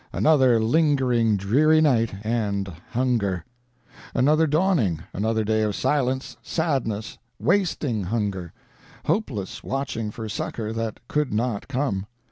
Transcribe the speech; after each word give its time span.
Another 0.11 0.59
lingering 0.59 1.37
dreary 1.37 1.79
night 1.79 2.11
and 2.23 2.73
hunger. 2.89 3.45
"Another 4.15 4.47
dawning 4.47 5.03
another 5.13 5.43
day 5.43 5.61
of 5.61 5.75
silence, 5.75 6.37
sadness, 6.41 7.19
wasting 7.37 8.05
hunger, 8.05 8.51
hopeless 9.05 9.63
watching 9.63 10.09
for 10.09 10.27
succor 10.27 10.73
that 10.73 11.01
could 11.07 11.31
not 11.31 11.67
come. 11.67 12.07